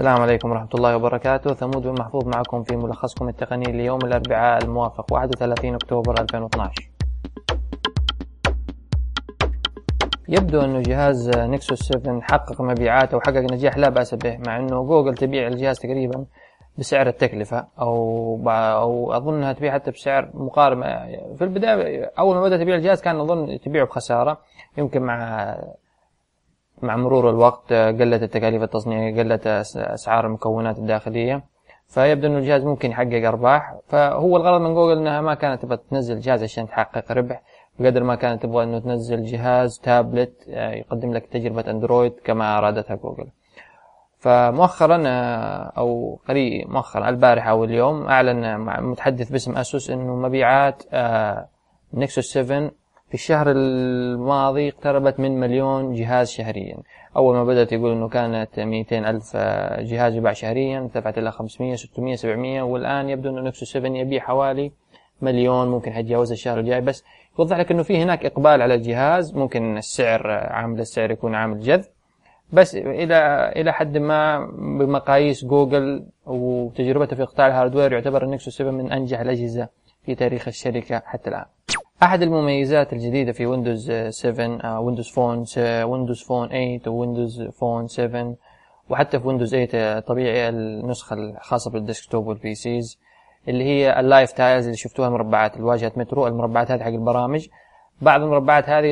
السلام 0.00 0.22
عليكم 0.22 0.50
ورحمة 0.50 0.68
الله 0.74 0.96
وبركاته. 0.96 1.54
ثمود 1.54 1.82
بن 1.82 1.94
محفوظ 2.00 2.28
معكم 2.28 2.62
في 2.62 2.76
ملخصكم 2.76 3.28
التقني 3.28 3.72
ليوم 3.72 3.98
الأربعاء 4.04 4.64
الموافق 4.64 5.12
31 5.12 5.74
أكتوبر 5.74 6.20
2012 6.20 6.90
يبدو 10.28 10.60
أنه 10.60 10.80
جهاز 10.80 11.30
نكسوس 11.36 11.78
7 11.82 12.20
حقق 12.20 12.60
مبيعات 12.60 13.14
أو 13.14 13.20
حقق 13.20 13.52
نجاح 13.52 13.78
لا 13.78 13.88
بأس 13.88 14.14
به 14.14 14.38
مع 14.46 14.56
أنه 14.56 14.82
جوجل 14.82 15.14
تبيع 15.14 15.46
الجهاز 15.46 15.78
تقريبا 15.78 16.24
بسعر 16.78 17.06
التكلفة 17.06 17.66
أو 17.80 17.94
أو 18.48 19.12
أظنها 19.12 19.52
تبيع 19.52 19.72
حتى 19.72 19.90
بسعر 19.90 20.30
مقارب 20.34 20.82
في 21.36 21.44
البداية 21.44 22.12
أول 22.18 22.34
ما 22.34 22.42
بدأت 22.42 22.60
تبيع 22.60 22.74
الجهاز 22.74 23.00
كان 23.00 23.20
أظن 23.20 23.60
تبيعه 23.60 23.86
بخسارة 23.86 24.38
يمكن 24.78 25.02
مع 25.02 25.56
مع 26.82 26.96
مرور 26.96 27.30
الوقت 27.30 27.72
قلت 27.72 28.22
التكاليف 28.22 28.62
التصنيعية 28.62 29.22
قلت 29.22 29.46
أسعار 29.76 30.26
المكونات 30.26 30.78
الداخلية. 30.78 31.42
فيبدو 31.88 32.26
أن 32.26 32.36
الجهاز 32.36 32.64
ممكن 32.64 32.90
يحقق 32.90 33.26
أرباح. 33.28 33.74
فهو 33.88 34.36
الغرض 34.36 34.60
من 34.60 34.74
جوجل 34.74 34.98
أنها 34.98 35.20
ما 35.20 35.34
كانت 35.34 35.62
تبغى 35.62 35.78
تنزل 35.90 36.20
جهاز 36.20 36.42
عشان 36.42 36.66
تحقق 36.68 37.12
ربح. 37.12 37.42
بقدر 37.78 38.02
ما 38.04 38.14
كانت 38.14 38.42
تبغى 38.42 38.64
أنه 38.64 38.78
تنزل 38.78 39.24
جهاز 39.24 39.78
تابلت 39.78 40.48
آه، 40.48 40.70
يقدم 40.70 41.12
لك 41.12 41.26
تجربة 41.26 41.70
أندرويد 41.70 42.12
كما 42.24 42.58
أرادتها 42.58 42.96
جوجل. 42.96 43.26
فمؤخرا 44.18 45.02
آه، 45.06 45.72
أو 45.78 46.18
قريب 46.28 46.70
مؤخرا 46.70 47.08
البارحة 47.08 47.50
أو 47.50 47.64
اليوم 47.64 48.06
أعلن 48.06 48.60
متحدث 48.82 49.30
باسم 49.30 49.56
أسوس 49.56 49.90
أنه 49.90 50.16
مبيعات 50.16 50.82
Nexus 51.94 52.32
7 52.32 52.70
في 53.10 53.14
الشهر 53.14 53.50
الماضي 53.50 54.68
اقتربت 54.68 55.20
من 55.20 55.40
مليون 55.40 55.94
جهاز 55.94 56.30
شهريا. 56.30 56.76
أول 57.16 57.36
ما 57.36 57.44
بدأت 57.44 57.72
يقول 57.72 57.92
أنه 57.92 58.08
كانت 58.08 58.60
200 58.60 59.10
ألف 59.10 59.36
جهاز 59.80 60.14
يباع 60.14 60.32
شهريا 60.32 60.78
ارتفعت 60.80 61.18
إلى 61.18 61.32
500 61.32 61.76
600 61.76 62.16
700 62.16 62.62
والآن 62.62 63.08
يبدو 63.08 63.30
أنه 63.30 63.40
Nexus 63.40 63.64
7 63.64 63.90
يبيع 63.90 64.20
حوالي 64.20 64.72
مليون 65.22 65.68
ممكن 65.68 65.92
حيتجاوز 65.92 66.32
الشهر 66.32 66.60
الجاي. 66.60 66.80
بس 66.80 67.04
يوضح 67.38 67.58
لك 67.58 67.70
أنه 67.70 67.82
في 67.82 68.02
هناك 68.02 68.26
إقبال 68.26 68.62
على 68.62 68.74
الجهاز 68.74 69.34
ممكن 69.36 69.76
السعر 69.76 70.30
عامل 70.30 70.80
السعر 70.80 71.10
يكون 71.10 71.34
عامل 71.34 71.60
جذب. 71.60 71.84
بس 72.52 72.74
إلى 72.74 73.52
إلى 73.56 73.72
حد 73.72 73.98
ما 73.98 74.46
بمقاييس 74.78 75.44
جوجل 75.44 76.04
وتجربته 76.26 77.16
في 77.16 77.22
قطاع 77.22 77.46
ال 77.46 77.51
hardware 77.51 77.92
يعتبر 77.92 78.24
ال 78.24 78.28
Nexus 78.28 78.50
7 78.50 78.70
من 78.70 78.92
أنجح 78.92 79.20
الأجهزة 79.20 79.68
في 80.06 80.14
تاريخ 80.14 80.48
الشركة 80.48 81.02
حتى 81.06 81.30
الآن. 81.30 81.44
أحد 82.02 82.22
المميزات 82.22 82.92
الجديدة 82.92 83.32
في 83.32 83.46
Windows 83.46 83.92
7 83.92 84.80
Windows 84.80 85.08
Phone 85.08 85.44
Windows 85.58 86.22
Phone 86.22 86.48
8 86.48 86.80
Windows 86.86 87.42
Phone 87.42 87.88
7 87.88 88.34
وحتى 88.90 89.20
في 89.20 89.28
Windows 89.28 89.54
8 89.54 90.00
طبيعي 90.00 90.48
النسخة 90.48 91.14
الخاصة 91.14 91.70
بال 91.70 91.82
desktop 91.82 92.26
وال 92.26 92.54
PCs 92.54 92.98
اللي 93.48 93.64
هي 93.64 94.00
ال 94.00 94.06
Live 94.06 94.32
Tiles 94.32 94.64
اللي 94.64 94.76
شفتوها 94.76 95.08
المربعات 95.08 95.56
الواجهة 95.56 95.92
مترو 95.96 96.26
المربعات 96.26 96.70
هذه 96.70 96.80
حق 96.80 96.88
البرامج. 96.88 97.48
بعض 98.00 98.22
المربعات 98.22 98.68
هذه 98.68 98.86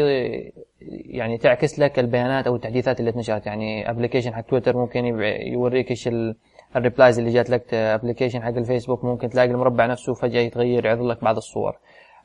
يعني 0.90 1.38
تعكس 1.38 1.78
لك 1.78 1.98
البيانات 1.98 2.46
أو 2.46 2.56
التحديثات 2.56 3.00
اللي 3.00 3.10
اتنشرت 3.10 3.46
يعني 3.46 3.90
application 3.90 4.34
حق 4.34 4.40
تويتر 4.40 4.76
ممكن 4.76 5.04
يوريك 5.52 5.90
إيش 5.90 6.08
ال 6.76 6.81
replies 6.82 7.18
اللي 7.18 7.30
جات 7.30 7.50
لك 7.50 7.74
application 7.74 8.42
حق 8.42 8.48
الفيسبوك 8.56 9.04
ممكن 9.04 9.28
تلاقي 9.28 9.50
المربع 9.50 9.86
نفسه 9.86 10.14
فجأة 10.14 10.40
يتغير 10.40 10.84
يعرض 10.84 11.02
لك 11.02 11.24
بعض 11.24 11.36
الصور. 11.36 11.78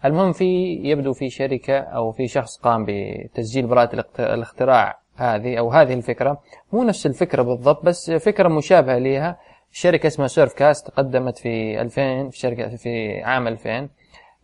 المهم 0.06 0.32
في 0.32 0.74
يبدو 0.84 1.14
في 1.14 1.30
شركة 1.30 1.80
أو 1.80 2.12
في 2.12 2.28
شخص 2.28 2.58
قام 2.58 2.86
بتسجيل 2.88 3.68
براءة 3.68 4.06
الاختراع 4.20 5.00
هذه 5.16 5.60
أو 5.60 5.72
هذه 5.72 5.94
الفكرة. 5.94 6.42
مو 6.74 6.84
نفس 6.84 7.06
الفكرة 7.06 7.42
بالضبط 7.42 7.86
بس 7.86 8.12
فكرة 8.12 8.48
مشابهة 8.48 8.98
لها 8.98 9.40
شركة 9.72 10.08
اسمها 10.08 10.28
SurfCast 10.28 10.90
قدمت 10.90 11.38
في 11.38 11.82
2000 11.82 12.30
في 12.30 12.38
شركة 12.38 12.76
في 12.76 13.22
عام 13.22 13.48
2000 13.48 13.90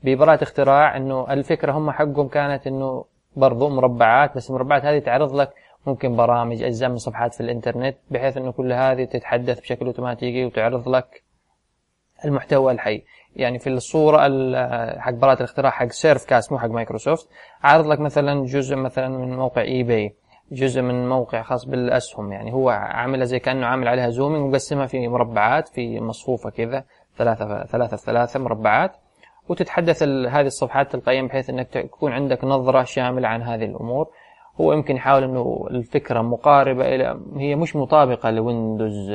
ببراءة 0.03 0.43
اختراع 0.43 0.97
إنه 0.97 1.33
الفكرة 1.33 1.71
هم 1.71 1.91
حقهم 1.91 2.27
كانت 2.27 2.67
إنه 2.67 3.05
برضو 3.35 3.69
مربعات 3.69 4.35
بس 4.35 4.49
المربعات 4.49 4.85
هذه 4.85 4.99
تعرض 4.99 5.35
لك 5.35 5.53
ممكن 5.87 6.15
برامج 6.15 6.63
أجزاء 6.63 6.89
من 6.89 6.97
صفحات 6.97 7.33
في 7.33 7.41
الإنترنت 7.41 7.97
بحيث 8.11 8.37
إنه 8.37 8.51
كل 8.51 8.73
هذه 8.73 9.03
تتحدث 9.03 9.59
بشكل 9.59 9.85
أوتوماتيكي 9.85 10.45
وتعرض 10.45 10.89
لك 10.89 11.23
المحتوى 12.25 12.71
الحي. 12.71 13.03
يعني 13.35 13.59
في 13.59 13.69
الصورة 13.69 14.17
حق 14.99 15.11
براءة 15.11 15.37
الاختراع 15.37 15.71
حق 15.71 15.87
SurfCast 15.87 16.51
مو 16.51 16.59
حق 16.59 16.69
مايكروسوفت 16.69 17.29
عارض 17.63 17.87
لك 17.87 17.99
مثلا 17.99 18.45
جزء 18.45 18.75
مثلا 18.75 19.07
من 19.07 19.35
موقع 19.35 19.61
eBay 19.61 20.15
جزء 20.51 20.81
من 20.81 21.09
موقع 21.09 21.41
خاص 21.41 21.65
بالأسهم. 21.65 22.31
يعني 22.31 22.53
هو 22.53 22.69
عاملها 22.69 23.25
زي 23.25 23.39
كأنه 23.39 23.67
عامل 23.67 23.87
عليها 23.87 24.09
zooming 24.09 24.43
ومقسمها 24.43 24.85
في 24.85 25.07
مربعات 25.07 25.67
في 25.67 25.99
مصفوفة 25.99 26.49
كذا 26.49 26.83
ثلاثة 27.17 27.63
ثلاثة 27.63 27.97
ثلاثة 27.97 28.39
مربعات. 28.39 28.91
وتتحدث 29.49 30.03
هذه 30.03 30.45
الصفحات 30.45 30.91
تلقائيا 30.91 31.21
بحيث 31.21 31.49
إنك 31.49 31.67
تكون 31.67 32.11
عندك 32.11 32.43
نظرة 32.43 32.83
شاملة 32.83 33.27
عن 33.27 33.41
هذه 33.41 33.65
الأمور. 33.65 34.07
هو 34.61 34.73
يمكن 34.73 34.95
يحاول 34.95 35.23
إنه 35.23 35.67
الفكرة 35.71 36.21
مقاربة 36.21 36.95
إلى 36.95 37.19
هي 37.37 37.55
مش 37.55 37.75
مطابقة 37.75 38.31
لويندوز 38.31 39.11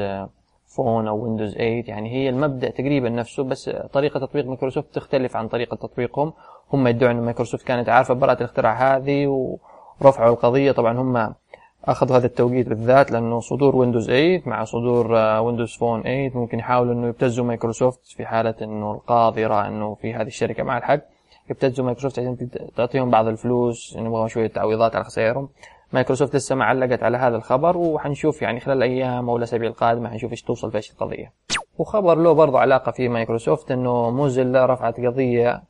فون 0.76 1.08
أو 1.08 1.24
ويندوز 1.24 1.54
8 1.54 1.84
يعني 1.86 2.12
هي 2.12 2.28
المبدأ 2.28 2.70
تقريبا 2.70 3.08
نفسه 3.08 3.44
بس 3.44 3.70
طريقة 3.92 4.20
تطبيق 4.20 4.46
مايكروسوفت 4.46 4.94
تختلف 4.94 5.36
عن 5.36 5.48
طريقة 5.48 5.76
تطبيقهم. 5.76 6.32
هم 6.72 6.86
يدعون 6.86 7.16
إن 7.16 7.22
مايكروسوفت 7.22 7.66
كانت 7.66 7.88
عارفة 7.88 8.14
براءة 8.14 8.38
الاختراع 8.38 8.96
هذه 8.96 9.26
ورفعوا 10.00 10.32
القضية. 10.32 10.72
طبعا 10.72 10.98
هم 10.98 11.34
أخذوا 11.84 12.16
هذا 12.16 12.26
التوقيت 12.26 12.68
بالذات 12.68 13.10
لأنه 13.12 13.40
صدور 13.40 13.76
ويندوز 13.76 14.06
8 14.06 14.42
مع 14.46 14.64
صدور 14.64 15.12
ويندوز 15.12 15.76
فون 15.76 16.02
8 16.02 16.30
ممكن 16.34 16.58
يحاولوا 16.58 16.94
إنه 16.94 17.08
يبتزوا 17.08 17.44
مايكروسوفت 17.44 18.06
في 18.06 18.26
حالة 18.26 18.54
إنه 18.62 18.92
القاضي 18.92 19.42
يرى 19.42 19.68
إنه 19.68 19.94
في 19.94 20.14
هذه 20.14 20.26
الشركة 20.26 20.62
مع 20.62 20.78
الحق. 20.78 21.00
يبتزوا 21.50 21.84
مايكروسوفت 21.84 22.18
عشان 22.18 22.48
تعطيهم 22.76 23.10
بعض 23.10 23.26
الفلوس 23.26 23.96
نبغى 23.96 24.28
شوية 24.28 24.46
تعويضات 24.46 24.96
على 24.96 25.04
خسائرهم. 25.04 25.48
مايكروسوفت 25.94 26.36
لسه 26.36 26.54
ما 26.54 26.64
علقت 26.64 27.02
على 27.02 27.18
هذا 27.18 27.36
الخبر 27.36 27.76
وحنشوف 27.76 28.42
يعني 28.42 28.60
خلال 28.60 28.76
الأيام 28.76 29.28
أو 29.30 29.36
الأسابيع 29.36 29.68
القادمة 29.68 30.10
حنشوف 30.10 30.30
إيش 30.30 30.42
توصل 30.42 30.70
في 30.70 30.76
إيش 30.76 30.90
القضية. 30.90 31.32
وخبر 31.78 32.14
له 32.14 32.32
برضه 32.32 32.58
علاقة 32.58 32.92
في 32.92 33.08
مايكروسوفت 33.08 33.70
إنه 33.70 34.10
موزيلا 34.10 34.66
رفعت 34.66 35.00
قضية 35.00 35.62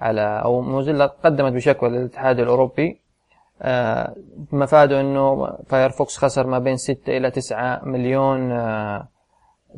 على 0.00 0.42
أو 0.44 0.60
موزيلا 0.60 1.06
قدمت 1.06 1.52
بشكوى 1.52 1.88
للاتحاد 1.88 2.40
الأوروبي 2.40 3.00
آه 3.62 4.14
مفاده 4.52 5.00
إنه 5.00 5.52
فايرفوكس 5.66 6.16
خسر 6.16 6.46
ما 6.46 6.58
بين 6.58 6.76
6 6.76 7.16
إلى 7.16 7.30
9 7.30 7.84
مليون 7.84 8.52
آه 8.52 9.08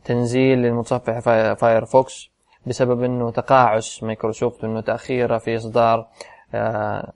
تنزيل 0.05 0.59
للمتصفح 0.59 1.19
فايرفوكس 1.55 2.31
بسبب 2.66 3.03
إنه 3.03 3.31
تقاعس 3.31 4.03
مايكروسوفت 4.03 4.65
وانه 4.65 4.81
تأخيره 4.81 5.38
في 5.38 5.56
إصدار 5.56 6.06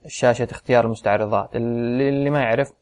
شاشة 0.07 0.47
اختيار 0.51 0.85
المستعرضات. 0.85 1.49
اللي 1.55 2.29
ما 2.29 2.39
يعرف 2.41 2.73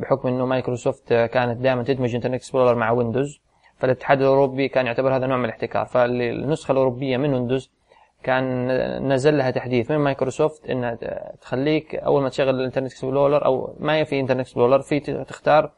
بحكم 0.00 0.28
إنه 0.28 0.46
مايكروسوفت 0.46 1.08
كانت 1.08 1.60
دائما 1.60 1.82
تدمج 1.82 2.14
Internet 2.14 2.34
Explorer 2.34 2.74
مع 2.74 2.90
ويندوز 2.90 3.40
فالاتحاد 3.76 4.20
الأوروبي 4.20 4.68
كان 4.68 4.86
يعتبر 4.86 5.16
هذا 5.16 5.26
نوع 5.26 5.36
من 5.36 5.44
الاحتكار. 5.44 5.86
فالنسخة 5.86 6.72
الأوروبية 6.72 7.16
من 7.16 7.34
ويندوز 7.34 7.70
كان 8.22 8.68
نزل 9.12 9.38
لها 9.38 9.50
تحديث 9.50 9.90
من 9.90 9.98
مايكروسوفت 9.98 10.70
إنها 10.70 10.98
تخليك 11.40 11.94
أول 11.94 12.22
ما 12.22 12.28
تشغل 12.28 12.54
ال 12.54 12.58
Internet 12.58 12.90
Explorer 12.90 13.44
أو 13.44 13.74
ما 13.80 14.04
في 14.04 14.20
Internet 14.20 14.40
Explorer 14.40 14.80
في 14.80 15.00
تختار 15.00 15.70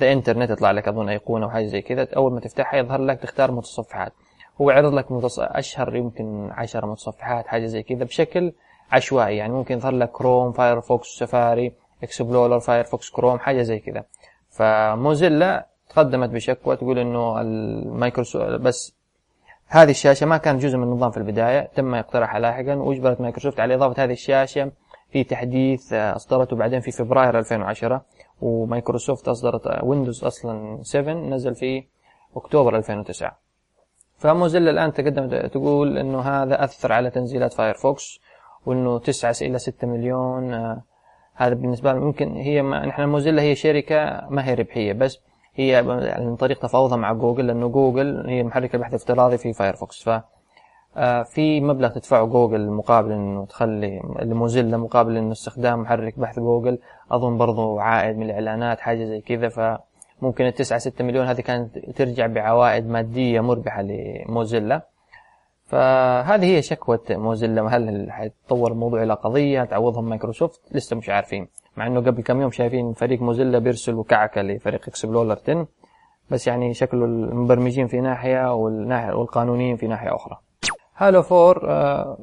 ذا 0.00 0.12
انترنت 0.12 0.50
يطلع 0.50 0.70
لك 0.70 0.88
أظن 0.88 1.08
أيقونة 1.08 1.46
أو 1.46 1.50
حاجة 1.50 1.66
زي 1.66 1.82
كذا. 1.82 2.08
أول 2.16 2.32
ما 2.32 2.40
تفتحها 2.40 2.78
يظهر 2.78 3.00
لك 3.00 3.20
تختار 3.20 3.52
متصفحات. 3.52 4.12
هو 4.60 4.70
يعرض 4.70 4.94
لك 4.94 5.12
متص... 5.12 5.40
أشهر 5.40 5.96
يمكن 5.96 6.50
10 6.52 6.86
متصفحات 6.86 7.46
حاجة 7.46 7.66
زي 7.66 7.82
كذا. 7.82 8.04
بشكل 8.04 8.52
عشوائي 8.92 9.36
يعني 9.36 9.52
ممكن 9.52 9.76
يظهر 9.76 9.92
لك 9.92 10.10
كروم 10.10 10.52
فايرفوكس 10.52 11.06
Safari 11.06 11.72
Explorer 12.02 12.60
فايرفوكس 12.60 13.10
كروم 13.10 13.38
حاجة 13.38 13.62
زي 13.62 13.78
كذا 13.78 14.04
فموزيلا 14.50 15.66
تقدمت 15.88 16.30
بشكوى 16.30 16.76
تقول 16.76 16.98
إنه 16.98 17.40
المايكروسوفت 17.40 18.46
بس 18.46 18.98
هذه 19.66 19.90
الشاشة 19.90 20.26
ما 20.26 20.36
كانت 20.36 20.62
جزء 20.62 20.76
من 20.76 20.82
النظام 20.82 21.10
في 21.10 21.16
البداية 21.16 21.70
تم 21.76 21.94
اقتراحها 21.94 22.40
لاحقا 22.40 22.74
وإجبرت 22.74 23.20
مايكروسوفت 23.20 23.60
على 23.60 23.74
إضافة 23.74 24.04
هذه 24.04 24.12
الشاشة 24.12 24.72
في 25.10 25.24
تحديث 25.24 25.92
أصدرته 25.92 26.56
بعدين 26.56 26.80
في 26.80 26.90
فبراير 26.90 27.38
2010 27.38 28.04
ومايكروسوفت 28.40 29.28
أصدرت 29.28 29.82
ويندوز 29.82 30.24
أصلا 30.24 30.82
7 30.82 31.14
نزل 31.14 31.54
في 31.54 31.84
أكتوبر 32.36 32.76
2009 32.76 33.38
فموزيلا 34.18 34.70
الآن 34.70 34.92
تقدمت 34.92 35.34
تقول 35.34 35.98
إنه 35.98 36.20
هذا 36.20 36.64
أثر 36.64 36.92
على 36.92 37.10
تنزيلات 37.10 37.52
فايرفوكس 37.52 38.20
وإنه 38.66 38.98
9 38.98 39.34
إلى 39.42 39.58
6 39.58 39.86
مليون 39.86 40.54
آه 40.54 40.82
هذا 41.34 41.54
بالنسبة 41.54 41.92
لنا 41.92 42.00
ممكن 42.00 42.36
هي 42.36 42.62
ما 42.62 42.86
نحن 42.86 43.08
موزيلا 43.08 43.42
هي 43.42 43.54
شركة 43.54 44.26
ما 44.30 44.48
هي 44.48 44.54
ربحية 44.54 44.92
بس 44.92 45.18
هي 45.54 45.82
من 46.18 46.36
طريق 46.36 46.58
تفاوضها 46.58 46.96
مع 46.96 47.12
جوجل 47.12 47.46
لأنه 47.46 47.68
جوجل 47.68 48.26
هي 48.26 48.42
محرك 48.42 48.74
البحث 48.74 48.90
الافتراضي 48.90 49.38
في 49.38 49.52
فايرفوكس. 49.52 50.02
ف 50.02 50.20
آه 50.96 51.22
في 51.22 51.60
مبلغ 51.60 51.88
تدفعه 51.88 52.26
جوجل 52.26 52.70
مقابل 52.70 53.12
إنه 53.12 53.46
تخلي 53.46 54.00
الموزيلا 54.22 54.76
مقابل 54.76 55.16
إنه 55.16 55.32
استخدام 55.32 55.80
محرك 55.80 56.18
بحث 56.18 56.38
جوجل 56.38 56.78
أظن 57.10 57.38
برضو 57.38 57.78
عائد 57.78 58.16
من 58.16 58.22
الإعلانات 58.26 58.80
حاجة 58.80 59.04
زي 59.04 59.20
كذا. 59.20 59.48
ف 59.48 59.78
ممكن 60.22 60.46
التسعة 60.46 60.78
ستة 60.78 61.04
مليون 61.04 61.26
هذه 61.26 61.40
كانت 61.40 61.78
ترجع 61.78 62.26
بعوائد 62.26 62.88
مادية 62.88 63.40
مربحة 63.40 63.82
لموزيلا. 63.82 64.86
فهذه 65.68 66.44
هي 66.44 66.62
شكوى 66.62 66.98
موزيلا 67.10 67.76
هل 67.76 68.10
حيتطور 68.10 68.72
الموضوع 68.72 69.02
إلى 69.02 69.14
قضية 69.14 69.64
تعوضهم 69.64 70.08
مايكروسوفت؟ 70.08 70.60
لسه 70.72 70.96
مش 70.96 71.08
عارفين. 71.08 71.48
مع 71.76 71.86
إنه 71.86 72.00
قبل 72.00 72.22
كم 72.22 72.40
يوم 72.40 72.50
شايفين 72.50 72.92
فريق 72.92 73.22
موزيلا 73.22 73.58
بيرسل 73.58 74.02
كعكة 74.02 74.42
لفريق 74.42 74.88
Explorer 74.88 75.38
10 75.42 75.66
بس 76.30 76.46
يعني 76.46 76.74
شكله 76.74 77.04
المبرمجين 77.04 77.86
في 77.86 78.00
ناحية 78.50 79.12
والقانونيين 79.14 79.76
في 79.76 79.86
ناحية 79.86 80.14
أخرى. 80.14 80.38
Halo 80.96 81.22
Four 81.22 81.70
آه 81.70 82.18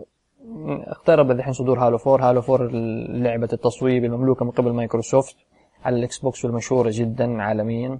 اقترب 0.87 1.31
الحين 1.31 1.53
صدور 1.53 1.79
Halo 1.79 1.97
Four. 1.97 2.21
Halo 2.21 2.41
Four 2.41 2.69
لعبة 3.09 3.49
التصويب 3.53 4.05
المملوكة 4.05 4.45
من 4.45 4.51
قبل 4.51 4.71
مايكروسوفت 4.71 5.35
على 5.85 5.95
ال 5.95 6.19
Xbox 6.19 6.45
والمشهورة 6.45 6.89
جدا 6.93 7.41
عالميا. 7.41 7.99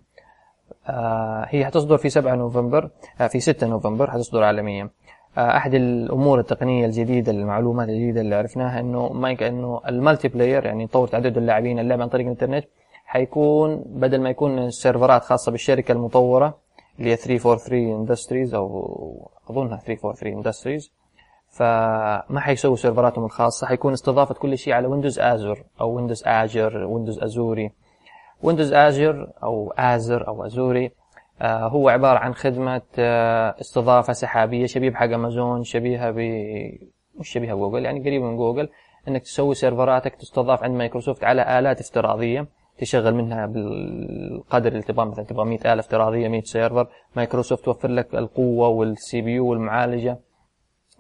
آه 0.88 1.46
هي 1.50 1.66
حتصدر 1.66 1.98
في 1.98 2.10
7 2.10 2.36
نوفمبر 2.36 2.90
آه 3.22 3.28
في 3.28 3.40
6 3.40 3.68
نوفمبر 3.68 4.12
حتصدر 4.12 4.44
عالميا. 4.44 4.90
أحد 5.38 5.74
الأمور 5.74 6.40
التقنية 6.40 6.86
الجديدة 6.86 7.32
المعلومات 7.32 7.90
الجديدة 7.90 8.22
اللي 8.22 8.36
عرفناها 8.36 8.80
إنه 8.80 9.10
مايك 9.14 9.44
إنه 9.44 9.82
ال 9.88 10.28
multiplayer 10.28 10.66
يعني 10.66 10.88
طور 10.88 11.08
تعدد 11.08 11.38
اللاعبين 11.38 11.80
اللعب 11.80 12.02
عن 12.02 12.08
طريق 12.10 12.26
الإنترنت 12.26 12.66
حيكون 13.06 13.84
بدل 13.86 14.22
ما 14.22 14.30
يكون 14.30 14.60
السيرفرات 14.60 15.24
خاصة 15.24 15.52
بالشركة 15.52 15.92
المطورة 15.92 16.58
اللي 17.00 17.12
هي 17.12 17.16
343 17.16 17.92
Industries 18.00 18.54
أو 18.56 19.30
أظنها 19.50 19.78
343 19.78 20.34
Industries 20.34 20.92
فما 21.50 22.40
حيسووا 22.40 22.76
سيرفراتهم 22.76 23.26
الخاصة 23.26 23.68
حيكون 23.68 23.94
استضافه 23.94 24.36
كل 24.36 24.58
شيء 24.58 24.74
على 24.74 24.88
ويندوز 24.88 25.20
Azure 25.20 25.64
أو 25.82 25.96
ويندوز 25.96 26.24
Azure 26.26 26.78
ويندوز 26.86 27.20
Azure 27.20 27.72
ويندوز 28.44 28.74
Azure 28.74 29.28
أو 29.44 29.74
Azure 29.78 30.28
أو 30.28 30.46
Azure 30.46 30.86
آه 30.86 30.92
هو 31.42 31.90
عبارة 31.90 32.20
عن 32.20 32.34
خدمة 32.34 32.82
آه 33.00 33.56
استضافة 33.62 34.14
سحابية 34.14 34.66
شبيه 34.66 34.90
بحق 34.90 35.14
أمازون 35.14 35.64
شبيهة 35.64 36.12
ب 36.12 36.18
مش 37.20 37.30
شبيهة 37.30 37.54
بجوجل 37.54 37.86
يعني 37.86 38.00
قريبة 38.00 38.26
من 38.26 38.38
جوجل 38.38 38.70
إنك 39.08 39.22
تسوي 39.22 39.56
سيرفراتك 39.56 40.16
تستضاف 40.16 40.64
عند 40.64 40.76
مايكروسوفت 40.76 41.24
على 41.24 41.60
آلات 41.60 41.80
افتراضية 41.80 42.48
تشغل 42.78 43.16
منها 43.16 43.46
بالقدر 43.46 44.72
اللي 44.72 44.82
تبغاه 44.82 45.06
مثلا 45.06 45.26
تبغى 45.26 45.46
100 45.46 45.60
آلة 45.74 45.80
افتراضية 45.80 46.28
100 46.28 46.42
server 46.42 46.88
مايكروسوفت 47.16 47.66
توفر 47.66 47.90
لك 47.90 48.16
القوة 48.16 48.68
وال 48.68 49.22
CPU 49.22 49.48
والمعالجة 49.48 50.20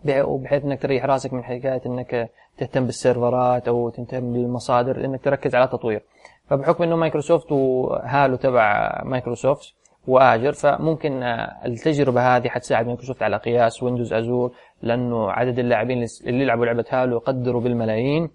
وبحيث 0.10 0.64
إنك 0.64 0.82
تريح 0.82 1.06
راسك 1.06 1.34
من 1.34 1.44
حكاية 1.44 1.82
إنك 1.86 2.30
تهتم 2.58 2.86
بالسيرفرات 2.86 3.68
أو 3.68 3.90
تهتم 3.90 4.34
بالمصادر 4.34 5.06
إنك 5.06 5.24
تركز 5.24 5.56
على 5.56 5.66
التطوير 5.66 6.04
فبحكم 6.50 6.84
إنه 6.84 6.96
مايكروسوفت 6.96 7.52
و 7.51 7.68
Halo 7.68 8.36
تبع 8.36 9.02
مايكروسوفت 9.06 9.74
و 10.07 10.15
Azure 10.15 10.51
فممكن 10.52 11.24
التجربة 11.66 12.38
هذه 12.38 12.48
حتساعد 12.48 12.86
مايكروسوفت 12.86 13.24
على 13.24 13.38
قياس 13.38 13.84
ويندوز 13.84 14.13
Azure 14.13 14.51
لأنه 14.81 15.31
عدد 15.31 15.60
اللاعبين 15.60 16.06
اللي 16.28 16.44
يلعبوا 16.44 16.66
لعبة 16.66 16.86
Halo 16.89 17.16
يقدروا 17.18 17.62
بالملايين 17.62 18.30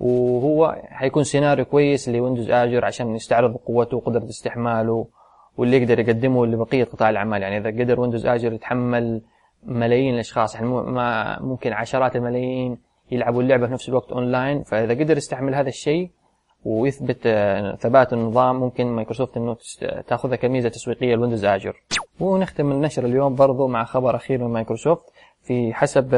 وهو 0.00 0.76
حيكون 0.88 1.24
سيناريو 1.24 1.64
كويس 1.64 2.08
لويندوز 2.08 2.50
Azure 2.50 2.84
عشان 2.84 3.14
يستعرض 3.14 3.56
قوته 3.56 3.96
وقدرة 3.96 4.24
استحماله 4.24 5.06
واللي 5.56 5.76
يقدر 5.76 5.98
يقدمه 6.00 6.46
لبقية 6.46 6.84
قطاع 6.84 7.10
الأعمال. 7.10 7.42
يعني 7.42 7.56
إذا 7.56 7.70
قدر 7.84 8.00
ويندوز 8.00 8.26
Azure 8.26 8.52
يتحمل 8.52 9.22
ملايين 9.64 10.14
الأشخاص 10.14 10.54
يعني 10.54 10.66
ما 10.66 11.38
ممكن 11.42 11.72
عشرات 11.72 12.16
الملايين 12.16 12.78
يلعبوا 13.10 13.42
اللعبة 13.42 13.66
في 13.66 13.72
نفس 13.72 13.88
الوقت 13.88 14.12
اونلاين 14.12 14.62
فإذا 14.62 14.94
قدر 14.94 15.16
يستحمل 15.16 15.54
هذا 15.54 15.68
الشيء 15.68 16.10
ويثبت 16.64 17.22
ثبات 17.80 18.12
النظام 18.12 18.60
ممكن 18.60 18.86
مايكروسوفت 18.86 19.36
إنه 19.36 19.56
تاخذها 20.06 20.36
كميزة 20.36 20.68
تسويقية 20.68 21.14
لويندوز 21.14 21.44
Azure. 21.44 21.82
ونختم 22.20 22.72
النشرة 22.72 23.04
اليوم 23.04 23.34
برضو 23.34 23.66
مع 23.66 23.84
خبر 23.84 24.16
أخير 24.16 24.44
من 24.44 24.52
مايكروسوفت. 24.52 25.04
في 25.42 25.74
حسب 25.74 26.14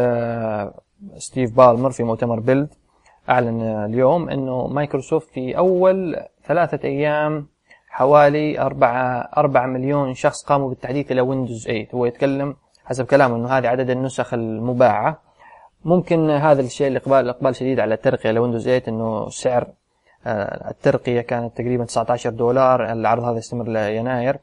ستيف 1.17 1.57
بالمر 1.57 1.91
في 1.91 2.03
مؤتمر 2.03 2.41
Build 2.41 2.75
أعلن 3.29 3.63
اليوم 3.63 4.29
أنه 4.29 4.67
مايكروسوفت 4.67 5.29
في 5.31 5.59
أول 5.59 6.17
ثلاثة 6.45 6.89
أيام 6.89 7.47
حوالي 7.89 8.61
أربعة, 8.61 9.29
أربعة 9.37 9.67
مليون 9.67 10.15
شخص 10.15 10.45
قاموا 10.45 10.69
بالتحديث 10.69 11.13
إلى 11.13 11.21
ويندوز 11.21 11.65
8 11.65 11.89
هو 11.95 12.07
يتكلم 12.07 12.57
حسب 12.85 13.07
كلامه 13.07 13.37
أنه 13.37 13.49
هذه 13.49 13.69
عدد 13.69 13.91
النسخ 13.91 14.35
المباعة. 14.35 15.23
ممكن 15.85 16.31
هذا 16.31 16.61
الشيء 16.61 16.89
الإقبال 16.89 17.17
الإقبال 17.17 17.57
شديد 17.57 17.81
على 17.81 17.95
الترقية 17.95 18.31
لويندوز 18.31 18.65
8 18.65 18.83
أنه 18.89 19.29
سعر 19.29 19.67
الترقية 20.27 21.21
كانت 21.21 21.57
تقريبا 21.57 21.85
19 21.85 22.31
دولار 22.31 22.93
العرض 22.93 23.23
هذا 23.23 23.39
يستمر 23.39 23.69
ليناير. 23.69 24.39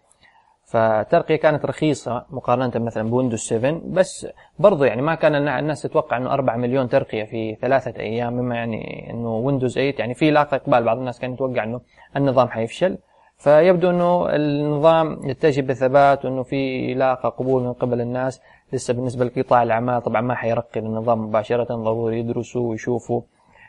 فالترقية 0.66 1.36
كانت 1.36 1.66
رخيصة 1.66 2.26
مقارنة 2.30 2.72
مثلا 2.76 3.10
بويندوز 3.10 3.40
7 3.40 3.82
بس 3.86 4.28
برضو 4.60 4.84
يعني 4.84 5.02
ما 5.02 5.16
كان 5.16 5.36
الناس 5.48 5.82
تتوقع 5.82 6.18
إنه 6.18 6.34
4 6.34 6.56
مليون 6.56 6.90
ترقية 6.90 7.24
في 7.24 7.58
ثلاثة 7.62 8.00
أيام 8.00 8.34
مما 8.34 8.56
يعني 8.56 9.10
إنه 9.10 9.36
ويندوز 9.38 9.74
8 9.74 9.94
يعني 10.00 10.14
في 10.14 10.32
لاقى 10.32 10.58
إقبال 10.58 10.84
بعض 10.84 10.98
الناس 10.98 11.20
كان 11.20 11.34
يتوقع 11.34 11.64
إنه 11.64 11.82
النظام 12.16 12.48
حيفشل. 12.48 12.98
فيبدو 13.38 13.90
إنه 13.90 14.36
النظام 14.36 15.20
يتجه 15.30 15.62
بثبات 15.62 16.26
وانه 16.26 16.44
في 16.44 16.94
لاقى 16.94 17.30
قبول 17.38 17.64
من 17.64 17.74
قبل 17.74 18.02
الناس. 18.02 18.42
لسه 18.74 18.94
بالنسبة 18.94 19.26
لقطاع 19.26 19.64
الأعمال 19.64 20.02
طبعا 20.02 20.22
ما 20.22 20.36
حيرقي 20.36 20.80
النظام 20.80 21.26
مباشرة 21.26 21.76
ضروري 21.76 22.20
يدرسوا 22.20 22.70
ويشوفوا 22.70 23.22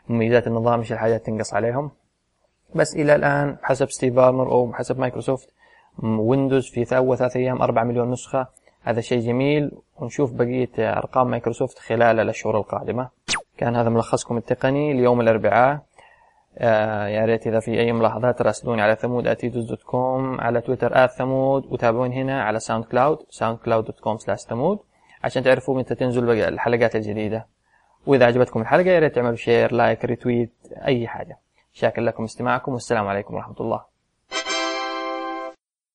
مميزات 0.08 0.46
النظام 0.46 0.78
إيش 0.78 0.92
الحاجات 0.92 1.26
تنقص 1.26 1.54
عليهم. 1.54 1.90
بس 2.74 2.96
إلى 2.96 3.14
الآن 3.14 3.56
حسب 3.62 3.90
ستيف 3.90 4.14
بالمر 4.14 4.52
أو 4.52 4.72
حسب 4.72 4.98
مايكروسوفت 4.98 5.48
ويندوز 6.02 6.70
في 6.70 6.96
أول 6.96 7.18
ثلاث 7.18 7.36
أيام 7.36 7.62
4 7.62 7.84
مليون 7.84 8.10
نسخة. 8.10 8.46
هذا 8.82 9.00
شيء 9.00 9.20
جميل. 9.20 9.70
ونشوف 9.96 10.32
بقية 10.32 10.70
أرقام 10.78 11.30
مايكروسوفت 11.30 11.78
خلال 11.78 12.20
الأشهر 12.20 12.56
القادمة. 12.56 13.08
كان 13.58 13.76
هذا 13.76 13.88
ملخصكم 13.88 14.36
التقني 14.36 14.92
ليوم 14.92 15.20
الأربعاء. 15.20 15.80
آه 16.58 17.06
يا 17.08 17.24
ريت 17.24 17.46
إذا 17.46 17.60
في 17.60 17.80
أي 17.80 17.92
ملاحظات 17.92 18.42
راسلوني 18.42 18.82
على 18.82 18.96
ثمود 18.96 19.26
اتيدوز 19.26 19.68
dot 19.68 19.82
com 19.82 20.40
على 20.40 20.60
تويتر 20.60 21.04
at 21.04 21.10
ثمود 21.10 21.66
وتابعوني 21.72 22.22
هنا 22.22 22.42
على 22.42 22.60
SoundCloud 22.60 23.18
SoundCloud 23.30 23.84
dot 23.84 24.00
com 24.00 24.18
slash 24.18 24.40
ثمود 24.40 24.78
عشان 25.24 25.42
تعرفوا 25.42 25.78
متى 25.78 25.94
تنزل 25.94 26.30
الحلقات 26.30 26.96
الجديدة. 26.96 27.46
وإذا 28.06 28.26
عجبتكم 28.26 28.60
الحلقة 28.60 28.90
يا 28.90 28.98
ريت 28.98 29.14
تعملوا 29.14 29.36
share 29.36 29.72
like 29.72 30.04
retweet 30.04 30.52
أي 30.86 31.08
حاجة. 31.08 31.38
شاكر 31.72 32.02
لكم 32.02 32.24
استماعكم 32.24 32.72
والسلام 32.72 33.06
عليكم 33.06 33.34
ورحمة 33.34 33.56
الله. 33.60 33.89